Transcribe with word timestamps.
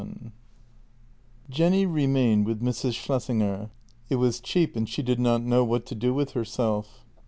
VII 0.01 0.31
J 1.51 1.63
ENNY 1.63 1.85
remained 1.85 2.47
with 2.47 2.59
Mrs. 2.59 2.93
Schlessinger; 2.95 3.69
it 4.09 4.15
was 4.15 4.39
cheap, 4.39 4.75
and 4.75 4.89
she 4.89 5.03
did 5.03 5.19
not 5.19 5.43
know 5.43 5.63
what 5.63 5.85
to 5.85 5.93
do 5.93 6.11
with 6.11 6.31
herself. 6.31 7.05